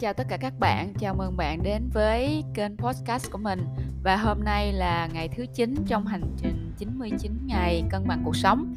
chào 0.00 0.12
tất 0.12 0.26
cả 0.28 0.36
các 0.36 0.58
bạn, 0.58 0.94
chào 0.98 1.14
mừng 1.14 1.36
bạn 1.36 1.62
đến 1.62 1.88
với 1.92 2.44
kênh 2.54 2.76
podcast 2.76 3.30
của 3.30 3.38
mình. 3.38 3.64
Và 4.02 4.16
hôm 4.16 4.44
nay 4.44 4.72
là 4.72 5.08
ngày 5.12 5.28
thứ 5.28 5.46
9 5.54 5.74
trong 5.86 6.06
hành 6.06 6.22
trình 6.36 6.72
99 6.78 7.32
ngày 7.46 7.82
cân 7.90 8.06
bằng 8.06 8.22
cuộc 8.24 8.36
sống. 8.36 8.74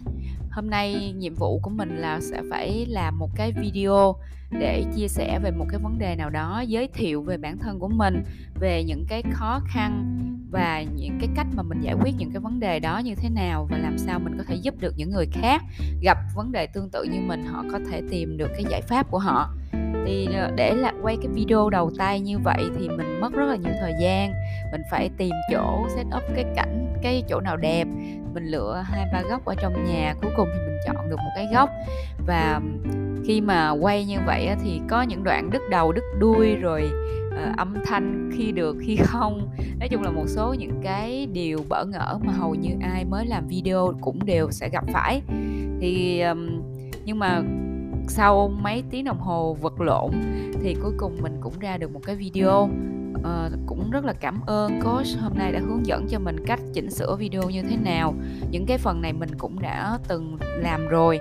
Hôm 0.51 0.69
nay 0.69 1.13
nhiệm 1.17 1.35
vụ 1.35 1.59
của 1.63 1.69
mình 1.69 1.97
là 1.97 2.19
sẽ 2.21 2.41
phải 2.49 2.85
làm 2.89 3.19
một 3.19 3.29
cái 3.35 3.51
video 3.51 4.15
để 4.51 4.85
chia 4.95 5.07
sẻ 5.07 5.39
về 5.43 5.51
một 5.51 5.65
cái 5.69 5.79
vấn 5.83 5.99
đề 5.99 6.15
nào 6.15 6.29
đó 6.29 6.63
Giới 6.67 6.87
thiệu 6.87 7.21
về 7.21 7.37
bản 7.37 7.57
thân 7.57 7.79
của 7.79 7.89
mình, 7.89 8.23
về 8.59 8.83
những 8.83 9.05
cái 9.09 9.23
khó 9.31 9.59
khăn 9.67 10.19
và 10.51 10.83
những 10.95 11.17
cái 11.19 11.29
cách 11.35 11.47
mà 11.55 11.63
mình 11.63 11.81
giải 11.81 11.95
quyết 12.01 12.15
những 12.17 12.31
cái 12.31 12.39
vấn 12.39 12.59
đề 12.59 12.79
đó 12.79 12.97
như 12.97 13.15
thế 13.15 13.29
nào 13.29 13.67
và 13.71 13.77
làm 13.77 13.97
sao 13.97 14.19
mình 14.19 14.37
có 14.37 14.43
thể 14.47 14.55
giúp 14.55 14.75
được 14.79 14.93
những 14.97 15.11
người 15.11 15.27
khác 15.31 15.61
gặp 16.01 16.17
vấn 16.35 16.51
đề 16.51 16.67
tương 16.67 16.89
tự 16.89 17.03
như 17.03 17.19
mình 17.21 17.45
họ 17.45 17.63
có 17.71 17.79
thể 17.91 18.01
tìm 18.09 18.37
được 18.37 18.49
cái 18.53 18.65
giải 18.69 18.81
pháp 18.81 19.11
của 19.11 19.19
họ 19.19 19.53
thì 20.05 20.27
ờ, 20.33 20.51
để 20.55 20.73
là 20.73 20.93
quay 21.01 21.17
cái 21.17 21.27
video 21.33 21.69
đầu 21.69 21.91
tay 21.97 22.19
như 22.19 22.39
vậy 22.39 22.63
thì 22.79 22.89
mình 22.89 23.19
mất 23.21 23.33
rất 23.33 23.45
là 23.45 23.55
nhiều 23.55 23.73
thời 23.81 23.93
gian. 24.01 24.33
Mình 24.71 24.81
phải 24.91 25.09
tìm 25.17 25.31
chỗ 25.51 25.87
set 25.95 26.05
up 26.05 26.23
cái 26.35 26.45
cảnh 26.55 26.93
cái 27.01 27.23
chỗ 27.29 27.39
nào 27.39 27.57
đẹp. 27.57 27.87
Mình 28.33 28.45
lựa 28.45 28.83
hai 28.85 29.09
ba 29.13 29.21
góc 29.29 29.45
ở 29.45 29.55
trong 29.61 29.85
nhà 29.85 30.15
cuối 30.21 30.31
cùng 30.37 30.47
thì 30.53 30.59
mình 30.65 30.77
chọn 30.85 31.09
được 31.09 31.17
một 31.17 31.31
cái 31.35 31.47
góc. 31.53 31.69
Và 32.27 32.61
khi 33.25 33.41
mà 33.41 33.69
quay 33.69 34.05
như 34.05 34.17
vậy 34.25 34.49
thì 34.63 34.81
có 34.89 35.01
những 35.01 35.23
đoạn 35.23 35.49
đứt 35.49 35.61
đầu 35.69 35.91
đứt 35.91 36.03
đuôi 36.19 36.55
rồi 36.55 36.91
uh, 37.27 37.57
âm 37.57 37.75
thanh 37.85 38.31
khi 38.37 38.51
được 38.51 38.77
khi 38.81 38.95
không. 38.95 39.49
Nói 39.79 39.89
chung 39.89 40.01
là 40.01 40.11
một 40.11 40.25
số 40.27 40.53
những 40.53 40.81
cái 40.83 41.27
điều 41.33 41.59
bỡ 41.69 41.85
ngỡ 41.85 42.19
mà 42.23 42.33
hầu 42.33 42.55
như 42.55 42.69
ai 42.81 43.05
mới 43.05 43.25
làm 43.25 43.47
video 43.47 43.93
cũng 44.01 44.25
đều 44.25 44.51
sẽ 44.51 44.69
gặp 44.69 44.83
phải. 44.93 45.21
Thì 45.81 46.21
um, 46.21 46.61
nhưng 47.05 47.19
mà 47.19 47.41
sau 48.07 48.47
mấy 48.47 48.83
tiếng 48.89 49.05
đồng 49.05 49.19
hồ 49.19 49.57
vật 49.61 49.81
lộn 49.81 50.11
thì 50.61 50.75
cuối 50.81 50.91
cùng 50.97 51.17
mình 51.21 51.37
cũng 51.41 51.53
ra 51.59 51.77
được 51.77 51.91
một 51.93 52.01
cái 52.05 52.15
video. 52.15 52.69
Uh, 53.19 53.53
cũng 53.65 53.91
rất 53.91 54.05
là 54.05 54.13
cảm 54.13 54.41
ơn 54.45 54.81
coach 54.83 55.07
hôm 55.19 55.31
nay 55.35 55.51
đã 55.51 55.59
hướng 55.59 55.85
dẫn 55.85 56.07
cho 56.09 56.19
mình 56.19 56.45
cách 56.45 56.59
chỉnh 56.73 56.91
sửa 56.91 57.15
video 57.15 57.49
như 57.49 57.61
thế 57.61 57.77
nào. 57.77 58.13
Những 58.51 58.65
cái 58.65 58.77
phần 58.77 59.01
này 59.01 59.13
mình 59.13 59.29
cũng 59.37 59.59
đã 59.59 59.99
từng 60.07 60.37
làm 60.41 60.87
rồi 60.87 61.19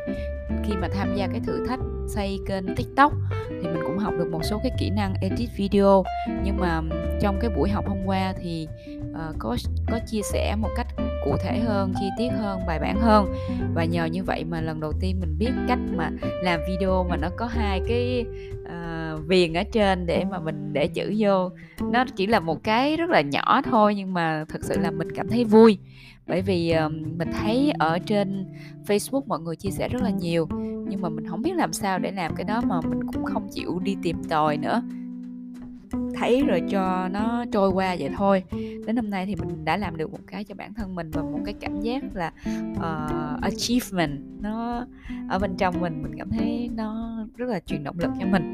khi 0.64 0.74
mà 0.80 0.88
tham 0.88 1.14
gia 1.16 1.26
cái 1.26 1.40
thử 1.46 1.66
thách 1.66 1.80
xây 2.08 2.38
kênh 2.46 2.74
tiktok 2.76 3.12
thì 3.48 3.68
mình 3.68 3.82
cũng 3.86 3.98
học 3.98 4.14
được 4.18 4.28
một 4.30 4.44
số 4.44 4.60
cái 4.62 4.72
kỹ 4.78 4.90
năng 4.90 5.14
edit 5.20 5.48
video. 5.56 6.04
Nhưng 6.44 6.56
mà 6.56 6.80
trong 7.20 7.38
cái 7.40 7.50
buổi 7.56 7.70
học 7.70 7.88
hôm 7.88 7.98
qua 8.06 8.34
thì 8.42 8.68
uh, 9.10 9.36
có 9.38 9.56
có 9.90 9.98
chia 10.06 10.22
sẻ 10.22 10.56
một 10.56 10.70
cách 10.76 10.86
cụ 11.24 11.36
thể 11.42 11.58
hơn 11.58 11.94
chi 12.00 12.06
tiết 12.18 12.28
hơn 12.28 12.60
bài 12.66 12.78
bản 12.78 13.00
hơn. 13.00 13.34
Và 13.74 13.84
nhờ 13.84 14.04
như 14.04 14.24
vậy 14.24 14.44
mà 14.44 14.60
lần 14.60 14.80
đầu 14.80 14.92
tiên 15.00 15.20
mình 15.20 15.38
biết 15.38 15.50
cách 15.68 15.78
mà 15.96 16.10
làm 16.42 16.60
video 16.68 17.06
mà 17.10 17.16
nó 17.16 17.28
có 17.36 17.46
hai 17.46 17.80
cái 17.88 18.24
uh, 18.62 18.68
viền 19.16 19.52
ở 19.52 19.62
trên 19.72 20.06
để 20.06 20.24
mà 20.24 20.38
mình 20.40 20.72
để 20.72 20.88
chữ 20.88 21.14
vô. 21.18 21.50
Nó 21.80 22.04
chỉ 22.16 22.26
là 22.26 22.40
một 22.40 22.64
cái 22.64 22.96
rất 22.96 23.10
là 23.10 23.20
nhỏ 23.20 23.62
thôi 23.62 23.94
nhưng 23.94 24.14
mà 24.14 24.44
thật 24.48 24.58
sự 24.64 24.78
là 24.78 24.90
mình 24.90 25.08
cảm 25.14 25.28
thấy 25.28 25.44
vui. 25.44 25.78
Bởi 26.26 26.42
vì 26.42 26.74
uh, 26.86 26.92
mình 26.92 27.28
thấy 27.40 27.72
ở 27.78 27.98
trên 27.98 28.46
Facebook 28.86 29.22
mọi 29.26 29.40
người 29.40 29.56
chia 29.56 29.70
sẻ 29.70 29.88
rất 29.88 30.02
là 30.02 30.10
nhiều 30.10 30.48
nhưng 30.88 31.00
mà 31.00 31.08
mình 31.08 31.26
không 31.26 31.42
biết 31.42 31.52
làm 31.56 31.72
sao 31.72 31.98
để 31.98 32.12
làm 32.12 32.34
cái 32.34 32.44
đó 32.44 32.60
mà 32.60 32.80
mình 32.80 33.00
cũng 33.12 33.24
không 33.24 33.48
chịu 33.52 33.80
đi 33.82 33.96
tìm 34.02 34.24
tòi 34.24 34.56
nữa 34.56 34.82
thấy 36.22 36.42
rồi 36.46 36.62
cho 36.70 37.08
nó 37.08 37.44
trôi 37.52 37.70
qua 37.70 37.96
vậy 37.98 38.10
thôi. 38.16 38.44
Đến 38.86 38.96
hôm 38.96 39.10
nay 39.10 39.26
thì 39.26 39.34
mình 39.34 39.64
đã 39.64 39.76
làm 39.76 39.96
được 39.96 40.12
một 40.12 40.18
cái 40.26 40.44
cho 40.44 40.54
bản 40.54 40.74
thân 40.74 40.94
mình 40.94 41.10
và 41.10 41.22
một 41.22 41.38
cái 41.44 41.54
cảm 41.60 41.80
giác 41.80 42.02
là 42.14 42.32
uh, 42.76 43.42
achievement 43.42 44.20
nó 44.40 44.86
ở 45.28 45.38
bên 45.38 45.56
trong 45.58 45.80
mình 45.80 46.02
mình 46.02 46.12
cảm 46.18 46.30
thấy 46.30 46.70
nó 46.76 47.16
rất 47.36 47.48
là 47.48 47.60
truyền 47.60 47.84
động 47.84 47.98
lực 47.98 48.10
cho 48.20 48.26
mình. 48.26 48.52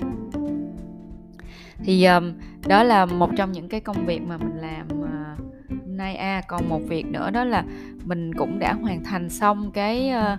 Thì 1.85 2.05
um, 2.05 2.33
đó 2.69 2.83
là 2.83 3.07
một 3.07 3.31
trong 3.37 3.53
những 3.53 3.69
cái 3.69 3.81
công 3.81 4.07
việc 4.07 4.23
mà 4.23 4.37
mình 4.37 4.57
làm 4.57 4.87
uh, 5.01 5.89
nay. 5.99 6.17
A 6.17 6.39
à, 6.39 6.43
còn 6.49 6.69
một 6.69 6.81
việc 6.89 7.07
nữa 7.07 7.31
đó 7.31 7.45
là 7.45 7.65
mình 8.05 8.35
cũng 8.35 8.59
đã 8.59 8.73
hoàn 8.73 9.05
thành 9.05 9.31
xong 9.31 9.71
cái 9.73 10.13
uh, 10.13 10.39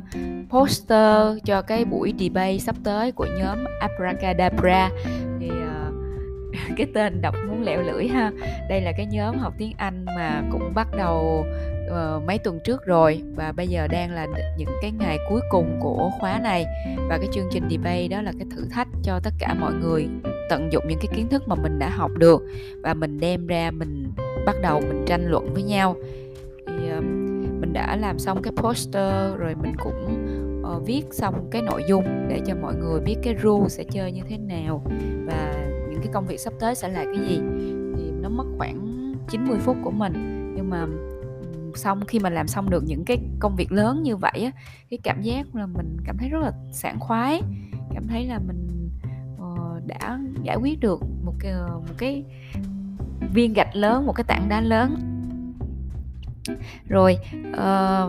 poster 0.50 1.38
cho 1.46 1.62
cái 1.62 1.86
buổi 1.86 2.14
debate 2.20 2.58
sắp 2.58 2.76
tới 2.84 3.12
của 3.12 3.28
nhóm 3.40 3.58
Abracadabra. 3.82 4.90
Thì 5.40 5.52
cái 6.78 6.88
tên 6.94 7.22
đọc 7.22 7.36
muốn 7.48 7.64
lẹo 7.64 7.82
lưỡi 7.82 8.08
ha. 8.08 8.32
Đây 8.70 8.82
là 8.82 8.92
cái 8.92 9.06
nhóm 9.06 9.38
học 9.38 9.54
tiếng 9.58 9.74
Anh 9.78 10.06
mà 10.06 10.44
cũng 10.52 10.74
bắt 10.76 10.88
đầu 10.98 11.46
uh, 11.90 12.24
mấy 12.28 12.38
tuần 12.38 12.60
trước 12.64 12.86
rồi. 12.86 13.22
Và 13.36 13.52
bây 13.52 13.68
giờ 13.68 13.88
đang 13.88 14.12
là 14.12 14.28
những 14.58 14.70
cái 14.82 14.92
ngày 14.92 15.18
cuối 15.30 15.42
cùng 15.50 15.80
của 15.82 16.12
khóa 16.20 16.40
này. 16.44 16.66
Và 17.10 17.18
cái 17.18 17.28
chương 17.32 17.50
trình 17.52 17.64
debate 17.70 18.08
đó 18.08 18.22
là 18.22 18.32
cái 18.40 18.48
thử 18.56 18.68
thách 18.72 18.88
cho 19.04 19.20
tất 19.24 19.34
cả 19.40 19.54
mọi 19.54 19.74
người 19.74 20.08
tận 20.50 20.72
dụng 20.72 20.84
những 20.88 21.00
cái 21.02 21.16
kiến 21.16 21.28
thức 21.28 21.48
mà 21.48 21.56
mình 21.56 21.80
đã 21.80 21.90
học 21.90 22.12
được. 22.18 22.42
Và 22.84 22.94
mình 22.94 23.20
đem 23.20 23.48
ra 23.48 23.72
mình 23.72 24.12
bắt 24.46 24.56
đầu 24.62 24.82
mình 24.82 25.04
tranh 25.08 25.26
luận 25.26 25.54
với 25.54 25.64
nhau. 25.64 25.96
Thì 26.68 26.92
uh, 26.98 27.04
mình 27.60 27.74
đã 27.74 27.96
làm 27.96 28.20
xong 28.20 28.42
cái 28.42 28.54
poster 28.56 29.36
rồi 29.38 29.56
mình 29.56 29.74
cũng 29.78 30.26
uh, 30.76 30.88
viết 30.88 31.04
xong 31.12 31.48
cái 31.52 31.62
nội 31.62 31.84
dung 31.88 32.28
để 32.30 32.42
cho 32.48 32.56
mọi 32.56 32.76
người 32.76 33.00
biết 33.00 33.16
cái 33.24 33.36
rule 33.44 33.70
sẽ 33.70 33.84
chơi 33.84 34.12
như 34.12 34.22
thế 34.30 34.38
nào. 34.38 34.84
Và 35.26 35.59
những 36.00 36.08
cái 36.08 36.14
công 36.14 36.28
việc 36.28 36.40
sắp 36.40 36.54
tới 36.60 36.76
sẽ 36.76 36.88
là 36.88 37.06
cái 37.06 37.28
gì? 37.30 37.42
Thì 37.98 38.12
nó 38.22 38.30
mất 38.30 38.46
khoảng 38.58 39.14
90 39.30 39.58
phút 39.60 39.78
của 39.84 39.92
mình. 39.92 40.14
Nhưng 40.56 40.70
mà 40.70 40.86
xong 41.76 42.06
khi 42.08 42.20
mà 42.20 42.30
làm 42.30 42.48
xong 42.48 42.70
được 42.70 42.84
những 42.88 43.06
cái 43.06 43.18
công 43.40 43.56
việc 43.56 43.72
lớn 43.72 44.04
như 44.04 44.16
vậy 44.16 44.44
á 44.44 44.52
cái 44.90 45.00
cảm 45.04 45.22
giác 45.22 45.56
là 45.56 45.66
mình 45.66 45.98
cảm 46.06 46.18
thấy 46.18 46.30
rất 46.30 46.40
là 46.42 46.52
sảng 46.72 47.00
khoái. 47.00 47.42
Cảm 47.94 48.08
thấy 48.08 48.26
là 48.26 48.40
mình 48.48 48.90
uh, 49.36 49.88
đã 49.88 50.20
giải 50.44 50.58
quyết 50.62 50.80
được 50.80 51.00
một 51.24 51.34
cái 51.40 51.52
ờ, 51.52 51.68
một 51.68 51.94
cái 51.98 52.24
viên 53.34 53.54
gạch 53.54 53.76
lớn 53.76 54.06
một 54.06 54.14
cái 54.14 54.24
tảng 54.24 54.50
đá 54.50 54.62
lớn. 54.62 54.96
Rồi 56.88 57.18
uh, 57.50 57.58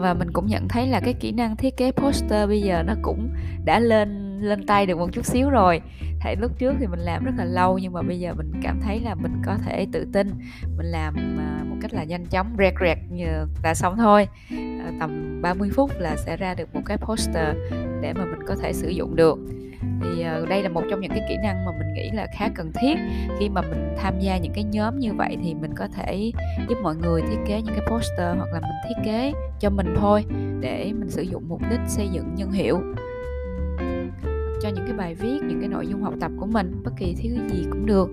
và 0.00 0.14
mình 0.18 0.32
cũng 0.32 0.46
nhận 0.46 0.68
thấy 0.68 0.86
là 0.86 1.00
cái 1.00 1.14
kỹ 1.14 1.32
năng 1.32 1.56
thiết 1.56 1.76
kế 1.76 1.92
poster 1.92 2.48
bây 2.48 2.62
giờ 2.62 2.82
nó 2.82 2.94
cũng 3.02 3.28
đã 3.64 3.80
lên 3.80 4.29
lên 4.42 4.66
tay 4.66 4.86
được 4.86 4.98
một 4.98 5.12
chút 5.12 5.24
xíu 5.24 5.50
rồi. 5.50 5.80
Tại 6.24 6.36
lúc 6.36 6.58
trước 6.58 6.74
thì 6.80 6.86
mình 6.86 7.00
làm 7.00 7.24
rất 7.24 7.32
là 7.36 7.44
lâu, 7.44 7.78
nhưng 7.78 7.92
mà 7.92 8.02
bây 8.02 8.20
giờ 8.20 8.34
mình 8.34 8.52
cảm 8.62 8.80
thấy 8.80 9.00
là 9.00 9.14
mình 9.14 9.32
có 9.46 9.56
thể 9.64 9.86
tự 9.92 10.06
tin, 10.12 10.30
mình 10.76 10.86
làm 10.86 11.14
à, 11.38 11.64
một 11.64 11.76
cách 11.80 11.94
là 11.94 12.04
nhanh 12.04 12.26
chóng, 12.26 12.56
rẹt 12.58 12.74
rẹt 12.80 12.98
như 13.10 13.26
là 13.62 13.74
xong 13.74 13.96
thôi. 13.96 14.28
À, 14.50 14.92
tầm 15.00 15.40
30 15.42 15.70
phút 15.74 15.90
là 15.98 16.16
sẽ 16.16 16.36
ra 16.36 16.54
được 16.54 16.74
một 16.74 16.80
cái 16.86 16.96
poster 16.96 17.56
để 18.00 18.12
mà 18.12 18.24
mình 18.24 18.46
có 18.46 18.56
thể 18.56 18.72
sử 18.72 18.88
dụng 18.88 19.16
được. 19.16 19.38
Thì 20.02 20.22
à, 20.22 20.40
đây 20.48 20.62
là 20.62 20.68
một 20.68 20.82
trong 20.90 21.00
những 21.00 21.10
cái 21.10 21.22
kỹ 21.28 21.36
năng 21.42 21.64
mà 21.64 21.72
mình 21.78 21.94
nghĩ 21.94 22.10
là 22.10 22.26
khá 22.38 22.48
cần 22.54 22.72
thiết. 22.80 22.98
Khi 23.38 23.48
mà 23.48 23.62
mình 23.62 23.94
tham 23.98 24.20
gia 24.20 24.38
những 24.38 24.52
cái 24.52 24.64
nhóm 24.64 24.98
như 24.98 25.12
vậy 25.12 25.36
thì 25.42 25.54
mình 25.54 25.74
có 25.76 25.88
thể 25.96 26.32
giúp 26.68 26.78
mọi 26.82 26.96
người 26.96 27.22
thiết 27.22 27.38
kế 27.46 27.62
những 27.62 27.74
cái 27.74 27.86
poster 27.86 28.36
hoặc 28.36 28.52
là 28.52 28.60
mình 28.60 28.70
thiết 28.88 29.02
kế 29.04 29.32
cho 29.60 29.70
mình 29.70 29.94
thôi 30.00 30.24
để 30.60 30.92
mình 30.92 31.10
sử 31.10 31.22
dụng 31.22 31.44
mục 31.48 31.60
đích 31.70 31.80
xây 31.86 32.08
dựng 32.08 32.34
nhân 32.34 32.50
hiệu 32.50 32.80
cho 34.62 34.68
những 34.68 34.84
cái 34.86 34.96
bài 34.96 35.14
viết, 35.14 35.40
những 35.42 35.60
cái 35.60 35.68
nội 35.68 35.86
dung 35.86 36.02
học 36.02 36.14
tập 36.20 36.30
của 36.36 36.46
mình, 36.46 36.72
bất 36.84 36.92
kỳ 36.98 37.14
thứ 37.14 37.28
gì 37.52 37.66
cũng 37.70 37.86
được. 37.86 38.10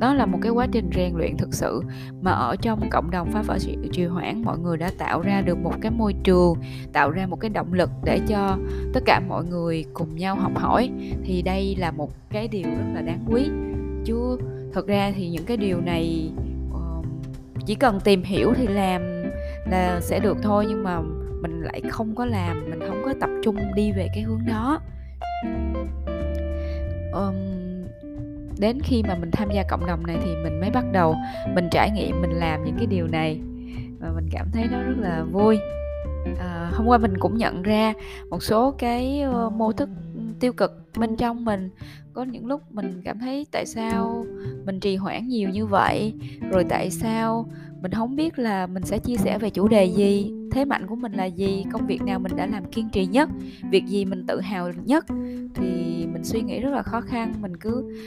Đó 0.00 0.14
là 0.14 0.26
một 0.26 0.38
cái 0.42 0.52
quá 0.52 0.66
trình 0.72 0.90
rèn 0.94 1.12
luyện 1.16 1.36
thực 1.36 1.54
sự 1.54 1.82
mà 2.22 2.30
ở 2.30 2.56
trong 2.56 2.90
cộng 2.90 3.10
đồng 3.10 3.30
phá 3.32 3.42
vỡ 3.42 3.58
trì 3.92 4.04
hoãn, 4.04 4.42
mọi 4.42 4.58
người 4.58 4.76
đã 4.76 4.90
tạo 4.98 5.20
ra 5.20 5.40
được 5.40 5.58
một 5.58 5.74
cái 5.80 5.92
môi 5.92 6.14
trường, 6.24 6.54
tạo 6.92 7.10
ra 7.10 7.26
một 7.26 7.36
cái 7.40 7.48
động 7.48 7.72
lực 7.72 7.90
để 8.04 8.20
cho 8.28 8.58
tất 8.92 9.00
cả 9.04 9.20
mọi 9.28 9.44
người 9.44 9.84
cùng 9.94 10.16
nhau 10.16 10.36
học 10.36 10.52
hỏi. 10.54 10.90
Thì 11.24 11.42
đây 11.42 11.76
là 11.78 11.90
một 11.90 12.10
cái 12.30 12.48
điều 12.48 12.68
rất 12.68 12.84
là 12.94 13.02
đáng 13.02 13.24
quý. 13.30 13.50
Chứ 14.04 14.38
thật 14.72 14.86
ra 14.86 15.12
thì 15.16 15.28
những 15.28 15.44
cái 15.44 15.56
điều 15.56 15.80
này 15.80 16.30
chỉ 17.66 17.74
cần 17.74 18.00
tìm 18.00 18.22
hiểu 18.22 18.52
thì 18.56 18.66
làm 18.66 19.02
là 19.70 20.00
sẽ 20.00 20.20
được 20.20 20.36
thôi, 20.42 20.66
nhưng 20.68 20.84
mà 20.84 21.00
mình 21.40 21.60
lại 21.60 21.82
không 21.90 22.14
có 22.14 22.26
làm, 22.26 22.70
mình 22.70 22.80
không 22.88 23.02
có 23.04 23.14
tập 23.20 23.30
trung 23.42 23.56
đi 23.74 23.92
về 23.92 24.08
cái 24.14 24.22
hướng 24.22 24.46
đó 24.46 24.80
um, 27.12 27.34
đến 28.58 28.78
khi 28.82 29.02
mà 29.02 29.14
mình 29.14 29.30
tham 29.30 29.48
gia 29.54 29.62
cộng 29.62 29.86
đồng 29.86 30.06
này 30.06 30.16
thì 30.24 30.34
mình 30.42 30.60
mới 30.60 30.70
bắt 30.70 30.84
đầu 30.92 31.14
mình 31.54 31.68
trải 31.70 31.90
nghiệm 31.90 32.22
mình 32.22 32.30
làm 32.30 32.64
những 32.64 32.74
cái 32.76 32.86
điều 32.86 33.06
này. 33.06 33.40
Và 34.00 34.12
mình 34.14 34.28
cảm 34.32 34.46
thấy 34.52 34.64
nó 34.72 34.82
rất 34.82 34.94
là 34.98 35.24
vui. 35.32 35.58
À, 36.38 36.70
hôm 36.74 36.86
qua 36.86 36.98
mình 36.98 37.18
cũng 37.18 37.38
nhận 37.38 37.62
ra 37.62 37.92
một 38.30 38.42
số 38.42 38.74
cái 38.78 39.24
uh, 39.46 39.52
mô 39.52 39.72
thức 39.72 39.88
ừ, 40.14 40.20
tiêu 40.40 40.52
cực 40.52 40.72
bên 40.98 41.16
trong 41.16 41.44
mình. 41.44 41.70
Có 42.12 42.24
những 42.24 42.46
lúc 42.46 42.62
mình 42.70 43.02
cảm 43.04 43.18
thấy 43.18 43.46
tại 43.52 43.66
sao 43.66 44.26
mình 44.64 44.80
trì 44.80 44.96
hoãn 44.96 45.28
nhiều 45.28 45.48
như 45.48 45.66
vậy 45.66 46.14
rồi 46.50 46.64
tại 46.68 46.90
sao 46.90 47.46
mình 47.82 47.92
không 47.92 48.16
biết 48.16 48.38
là 48.38 48.66
mình 48.66 48.82
sẽ 48.82 48.98
chia 48.98 49.16
sẻ 49.16 49.38
về 49.38 49.50
chủ 49.50 49.68
đề 49.68 49.84
gì 49.84 50.32
thế 50.50 50.64
mạnh 50.64 50.86
của 50.86 50.96
mình 50.96 51.12
là 51.12 51.24
gì 51.24 51.64
công 51.72 51.86
việc 51.86 52.02
nào 52.02 52.18
mình 52.18 52.32
đã 52.36 52.46
làm 52.46 52.64
kiên 52.64 52.88
trì 52.92 53.06
nhất 53.06 53.28
việc 53.70 53.86
gì 53.86 54.04
mình 54.04 54.24
tự 54.26 54.40
hào 54.40 54.72
nhất. 54.84 55.06
Thì 55.54 56.06
mình 56.12 56.24
suy 56.24 56.42
nghĩ 56.42 56.60
rất 56.60 56.70
là 56.70 56.82
khó 56.82 57.00
khăn 57.00 57.34
mình 57.40 57.56
cứ 57.56 57.98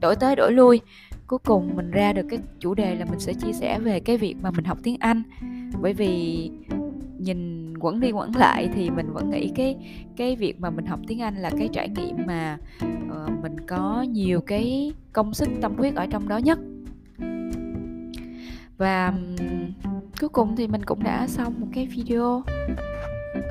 đổi 0.00 0.16
tới 0.16 0.36
đổi 0.36 0.52
lui. 0.52 0.80
Cuối 1.26 1.38
cùng 1.44 1.76
mình 1.76 1.90
ra 1.90 2.12
được 2.12 2.26
cái 2.30 2.38
chủ 2.60 2.74
đề 2.74 2.94
là 2.94 3.04
mình 3.04 3.18
sẽ 3.18 3.34
chia 3.34 3.52
sẻ 3.52 3.78
về 3.78 4.00
cái 4.00 4.16
việc 4.16 4.34
mà 4.42 4.50
mình 4.50 4.64
học 4.64 4.78
tiếng 4.82 4.96
anh. 5.00 5.22
Bởi 5.82 5.92
vì 5.92 6.50
nhìn 7.18 7.74
quẩn 7.78 8.00
đi 8.00 8.12
quẩn 8.12 8.36
lại 8.36 8.68
thì 8.74 8.90
mình 8.90 9.12
vẫn 9.12 9.30
nghĩ 9.30 9.50
cái 9.54 9.76
cái 10.16 10.36
việc 10.36 10.60
mà 10.60 10.70
mình 10.70 10.86
học 10.86 11.00
tiếng 11.06 11.20
Anh 11.20 11.36
là 11.36 11.50
cái 11.58 11.68
trải 11.72 11.88
nghiệm 11.88 12.16
mà 12.26 12.58
uh, 12.84 13.42
mình 13.42 13.60
có 13.66 14.02
nhiều 14.02 14.40
cái 14.40 14.92
công 15.12 15.34
sức 15.34 15.48
tâm 15.60 15.74
huyết 15.76 15.94
ở 15.94 16.06
trong 16.06 16.28
đó 16.28 16.38
nhất 16.38 16.58
và 18.78 19.06
um, 19.06 19.36
cuối 20.20 20.28
cùng 20.28 20.56
thì 20.56 20.66
mình 20.66 20.84
cũng 20.84 21.02
đã 21.02 21.26
xong 21.26 21.54
một 21.60 21.66
cái 21.74 21.86
video. 21.86 22.42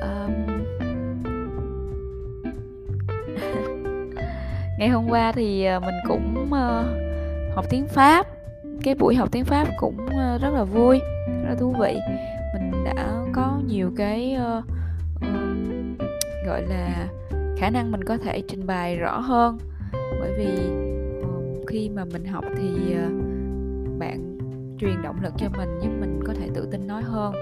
Um, 0.02 0.32
ngày 4.78 4.88
hôm 4.88 5.06
qua 5.08 5.32
thì 5.32 5.64
ờ, 5.64 5.80
mình 5.80 5.94
cũng 6.08 6.44
uh, 6.44 6.86
học 7.54 7.64
tiếng 7.70 7.86
Pháp. 7.86 8.26
Cái 8.82 8.94
buổi 8.94 9.14
học 9.14 9.28
tiếng 9.32 9.44
Pháp 9.44 9.68
cũng 9.78 9.96
uh, 10.04 10.40
rất 10.40 10.50
là 10.50 10.64
vui 10.64 10.98
rất 11.26 11.48
là 11.48 11.54
thú 11.54 11.74
vị. 11.80 11.98
Mình 12.54 12.84
đã 12.84 13.24
có 13.32 13.60
nhiều 13.66 13.92
cái 13.96 14.36
uh, 14.58 14.64
uh, 15.16 15.22
gọi 16.46 16.62
là 16.62 17.08
khả 17.56 17.70
năng 17.70 17.92
mình 17.92 18.04
có 18.04 18.16
thể 18.16 18.42
trình 18.48 18.66
bày 18.66 18.96
rõ 18.96 19.18
hơn. 19.18 19.58
Bởi 19.92 20.32
vì 20.38 20.70
uh, 21.20 21.68
khi 21.68 21.88
mà 21.88 22.04
mình 22.04 22.24
học 22.24 22.44
thì 22.56 22.94
uh, 22.94 23.12
bạn 23.98 24.35
truyền 24.78 25.02
động 25.02 25.16
lực 25.22 25.32
cho 25.38 25.48
mình 25.56 25.68
giúp 25.82 25.90
mình 26.00 26.20
có 26.26 26.34
thể 26.34 26.48
tự 26.54 26.68
tin 26.72 26.86
nói 26.86 27.02
hơn. 27.02 27.34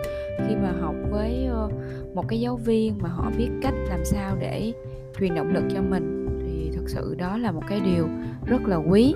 Khi 0.49 0.57
mà 0.57 0.73
học 0.81 0.95
với 1.11 1.47
ờ, 1.47 1.69
một 2.15 2.29
cái 2.29 2.41
giáo 2.41 2.57
viên 2.57 2.99
mà 2.99 3.09
họ 3.09 3.31
biết 3.39 3.49
cách 3.63 3.75
làm 3.89 4.05
sao 4.05 4.37
để 4.41 4.73
truyền 5.21 5.35
động 5.35 5.53
lực 5.55 5.65
cho 5.75 5.83
mình 5.83 6.27
thì 6.43 6.71
thực 6.77 6.89
sự 6.89 7.15
đó 7.19 7.37
là 7.39 7.53
một 7.53 7.63
cái 7.69 7.81
điều 7.81 8.09
rất 8.47 8.63
là 8.63 8.77
quý. 8.77 9.15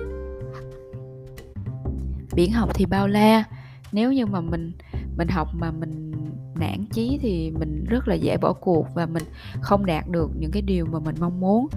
Biển 2.35 2.51
học 2.51 2.69
thì 2.73 2.85
bao 2.85 3.07
la, 3.07 3.43
nếu 3.91 4.11
như 4.13 4.25
mà 4.25 4.41
mình 4.41 4.71
mình 5.17 5.27
học 5.27 5.47
mà 5.53 5.71
mình 5.71 6.11
nản 6.55 6.85
chí 6.91 7.19
thì 7.21 7.51
mình 7.59 7.85
rất 7.89 8.07
là 8.07 8.15
dễ 8.15 8.37
bỏ 8.37 8.53
cuộc 8.53 8.87
và 8.93 9.05
mình 9.05 9.23
không 9.61 9.85
đạt 9.85 10.09
được 10.09 10.31
những 10.39 10.51
cái 10.51 10.61
điều 10.61 10.85
mà 10.85 10.99
mình 10.99 11.15
mong 11.19 11.39
muốn. 11.39 11.67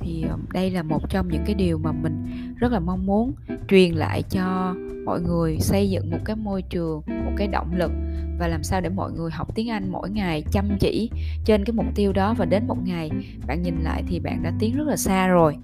Thì 0.00 0.24
ờ, 0.28 0.38
đây 0.52 0.70
là 0.70 0.82
một 0.82 1.10
trong 1.10 1.28
những 1.28 1.42
cái 1.46 1.54
điều 1.54 1.78
mà 1.78 1.92
mình 1.92 2.26
rất 2.62 2.72
là 2.72 2.80
mong 2.80 3.06
muốn 3.06 3.32
truyền 3.68 3.94
lại 3.94 4.22
cho 4.30 4.74
mọi 5.04 5.20
người 5.20 5.58
xây 5.60 5.90
dựng 5.90 6.10
một 6.10 6.18
cái 6.24 6.36
môi 6.36 6.62
trường 6.62 7.02
một 7.06 7.32
cái 7.36 7.48
động 7.48 7.72
lực 7.76 7.90
và 8.38 8.48
làm 8.48 8.62
sao 8.62 8.80
để 8.80 8.88
mọi 8.88 9.12
người 9.12 9.30
học 9.30 9.54
tiếng 9.54 9.70
Anh 9.70 9.92
mỗi 9.92 10.10
ngày 10.10 10.44
chăm 10.52 10.68
chỉ 10.80 11.10
trên 11.44 11.64
cái 11.64 11.72
mục 11.74 11.86
tiêu 11.94 12.12
đó. 12.12 12.34
Và 12.38 12.44
đến 12.44 12.66
một 12.66 12.76
ngày 12.84 13.10
bạn 13.46 13.62
nhìn 13.62 13.74
lại 13.82 14.02
thì 14.06 14.20
bạn 14.20 14.42
đã 14.42 14.52
tiến 14.58 14.76
rất 14.76 14.86
là 14.86 14.96
xa 14.96 15.26
rồi. 15.26 15.56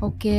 Ok 0.00 0.32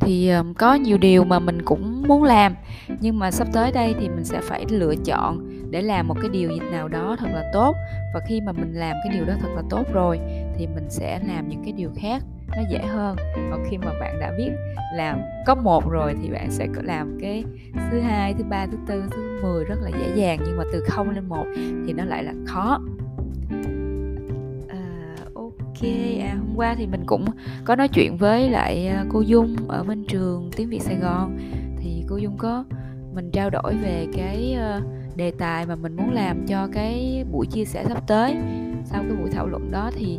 thì 0.00 0.30
um, 0.30 0.54
có 0.54 0.74
nhiều 0.74 0.98
điều 0.98 1.24
mà 1.24 1.38
mình 1.38 1.62
cũng 1.64 2.02
muốn 2.08 2.22
làm 2.22 2.54
nhưng 3.00 3.18
mà 3.18 3.30
sắp 3.30 3.48
tới 3.52 3.72
đây 3.72 3.94
thì 4.00 4.08
mình 4.08 4.24
sẽ 4.24 4.40
phải 4.42 4.64
lựa 4.68 4.94
chọn 5.04 5.48
để 5.70 5.82
làm 5.82 6.08
một 6.08 6.16
cái 6.20 6.30
điều 6.30 6.50
gì 6.50 6.60
nào 6.70 6.88
đó 6.88 7.16
thật 7.18 7.28
là 7.32 7.50
tốt. 7.52 7.76
Và 8.14 8.20
khi 8.28 8.40
mà 8.40 8.52
mình 8.52 8.72
làm 8.74 8.96
cái 9.04 9.16
điều 9.16 9.24
đó 9.24 9.34
thật 9.40 9.48
là 9.56 9.62
tốt 9.70 9.84
rồi 9.92 10.20
thì 10.58 10.66
mình 10.66 10.86
sẽ 10.88 11.20
làm 11.28 11.48
những 11.48 11.62
cái 11.64 11.72
điều 11.72 11.90
khác 11.96 12.22
nó 12.48 12.62
dễ 12.70 12.78
hơn. 12.78 13.16
Còn 13.50 13.64
khi 13.70 13.78
mà 13.78 13.92
bạn 14.00 14.20
đã 14.20 14.32
biết 14.38 14.50
làm 14.94 15.20
có 15.46 15.54
một 15.54 15.90
rồi 15.90 16.14
thì 16.22 16.30
bạn 16.30 16.50
sẽ 16.50 16.66
có 16.74 16.82
làm 16.84 17.18
cái 17.20 17.44
thứ 17.90 18.00
hai, 18.00 18.34
thứ 18.34 18.44
ba, 18.44 18.66
thứ 18.66 18.78
tư, 18.86 19.04
thứ 19.10 19.40
mười 19.42 19.64
rất 19.64 19.78
là 19.82 19.88
dễ 19.88 20.12
dàng, 20.14 20.38
nhưng 20.46 20.56
mà 20.56 20.64
từ 20.72 20.84
không 20.88 21.10
lên 21.10 21.28
một 21.28 21.46
thì 21.86 21.92
nó 21.92 22.04
lại 22.04 22.24
là 22.24 22.32
khó. 22.46 22.80
À, 24.68 25.16
ok 25.34 25.82
à 26.20 26.34
hôm 26.38 26.56
qua 26.56 26.74
thì 26.74 26.86
mình 26.86 27.02
cũng 27.06 27.24
có 27.64 27.76
nói 27.76 27.88
chuyện 27.88 28.16
với 28.16 28.50
lại 28.50 28.86
à, 28.86 29.04
cô 29.08 29.20
dung 29.20 29.56
ở 29.68 29.84
bên 29.84 30.04
trường 30.08 30.50
tiếng 30.56 30.68
việt 30.68 30.82
sài 30.82 30.96
gòn. 30.96 31.38
Thì 31.78 32.04
cô 32.08 32.16
dung 32.16 32.36
có 32.38 32.64
mình 33.14 33.30
trao 33.30 33.50
đổi 33.50 33.74
về 33.82 34.06
cái 34.12 34.54
ờ, 34.58 34.80
đề 35.16 35.30
tài 35.30 35.66
mà 35.66 35.76
mình 35.76 35.96
muốn 35.96 36.12
làm 36.12 36.46
cho 36.46 36.68
cái 36.72 37.24
buổi 37.32 37.46
chia 37.46 37.64
sẻ 37.64 37.84
sắp 37.88 38.02
tới. 38.06 38.36
Sau 38.84 39.02
cái 39.02 39.16
buổi 39.20 39.30
thảo 39.30 39.46
luận 39.46 39.70
đó 39.70 39.90
thì 39.94 40.18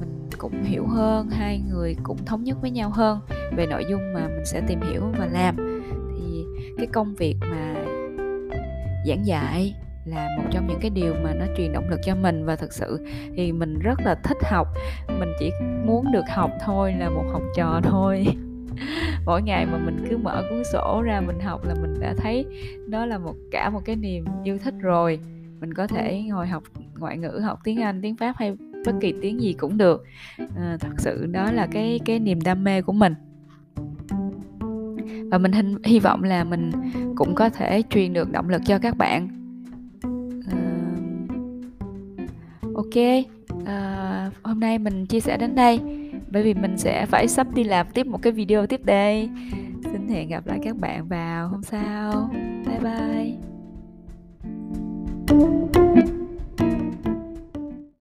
mình 0.00 0.15
cũng 0.38 0.62
hiểu 0.62 0.86
hơn, 0.86 1.30
hai 1.30 1.62
người 1.68 1.96
cũng 2.02 2.24
thống 2.24 2.44
nhất 2.44 2.58
với 2.60 2.70
nhau 2.70 2.90
hơn 2.90 3.20
về 3.56 3.66
nội 3.66 3.84
dung 3.90 4.12
mà 4.14 4.28
mình 4.28 4.44
sẽ 4.44 4.62
tìm 4.68 4.80
hiểu 4.80 5.02
và 5.18 5.26
làm. 5.26 5.56
Thì 6.18 6.44
cái 6.78 6.86
công 6.86 7.14
việc 7.14 7.36
mà 7.40 7.74
giảng 9.06 9.26
dạy 9.26 9.74
là 10.04 10.28
một 10.36 10.44
trong 10.50 10.66
những 10.66 10.78
cái 10.80 10.90
điều 10.90 11.14
mà 11.24 11.34
nó 11.34 11.44
truyền 11.56 11.72
động 11.72 11.88
lực 11.88 12.00
cho 12.04 12.14
mình 12.14 12.44
và 12.44 12.56
thực 12.56 12.72
sự 12.72 13.06
thì 13.36 13.52
mình 13.52 13.78
rất 13.78 14.00
là 14.04 14.14
thích 14.14 14.38
học. 14.42 14.68
Mình 15.18 15.32
chỉ 15.38 15.50
muốn 15.84 16.12
được 16.12 16.24
học 16.30 16.50
thôi, 16.64 16.94
là 16.98 17.10
một 17.10 17.24
học 17.32 17.42
trò 17.56 17.80
thôi. 17.84 18.26
Mỗi 19.26 19.42
ngày 19.42 19.66
mà 19.66 19.78
mình 19.78 20.06
cứ 20.10 20.16
mở 20.16 20.42
cuốn 20.50 20.62
sổ 20.72 21.02
ra 21.02 21.20
mình 21.20 21.40
học 21.40 21.64
là 21.64 21.74
mình 21.74 21.94
đã 22.00 22.14
thấy 22.18 22.46
đó 22.88 23.06
là 23.06 23.18
một, 23.18 23.34
cả 23.50 23.70
một 23.70 23.80
cái 23.84 23.96
niềm 23.96 24.24
yêu 24.44 24.58
thích 24.58 24.74
rồi. 24.80 25.18
Mình 25.60 25.74
có 25.74 25.86
thể 25.86 26.22
ngồi 26.22 26.46
học 26.46 26.62
ngoại 26.98 27.18
ngữ, 27.18 27.40
học 27.44 27.58
tiếng 27.64 27.82
anh, 27.82 28.02
tiếng 28.02 28.16
pháp 28.16 28.34
hay 28.36 28.56
bất 28.86 28.92
kỳ 29.00 29.14
tiếng 29.22 29.40
gì 29.40 29.52
cũng 29.52 29.78
được. 29.78 30.04
À, 30.56 30.76
thật 30.80 30.92
sự 30.98 31.26
đó 31.26 31.52
là 31.52 31.66
cái 31.66 32.00
cái 32.04 32.18
niềm 32.18 32.40
đam 32.44 32.64
mê 32.64 32.82
của 32.82 32.92
mình. 32.92 33.14
Và 35.30 35.38
mình 35.38 35.52
hy, 35.52 35.62
hy 35.84 35.98
vọng 35.98 36.22
là 36.22 36.44
mình 36.44 36.70
cũng 37.16 37.34
có 37.34 37.48
thể 37.48 37.82
truyền 37.90 38.12
được 38.12 38.32
động 38.32 38.48
lực 38.48 38.62
cho 38.66 38.78
các 38.78 38.96
bạn. 38.96 39.28
Ờ, 40.50 40.58
ok 42.74 43.24
à, 43.66 44.30
hôm 44.42 44.60
nay 44.60 44.78
mình 44.78 45.06
chia 45.06 45.20
sẻ 45.20 45.36
đến 45.38 45.54
đây. 45.54 45.80
Bởi 46.30 46.42
vì 46.42 46.54
mình 46.54 46.78
sẽ 46.78 47.06
phải 47.06 47.28
sắp 47.28 47.54
đi 47.54 47.64
làm 47.64 47.86
tiếp 47.94 48.06
một 48.06 48.22
cái 48.22 48.32
video 48.32 48.66
tiếp 48.66 48.80
đây. 48.84 49.30
Xin 49.92 50.08
hẹn 50.08 50.28
gặp 50.28 50.46
lại 50.46 50.58
các 50.64 50.76
bạn 50.76 51.08
vào 51.08 51.48
hôm 51.48 51.62
sau. 51.62 52.30
Bye 52.66 52.80
bye. 52.80 53.36